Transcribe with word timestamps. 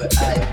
I 0.00 0.47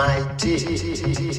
my 0.00 0.22
dear. 0.38 1.29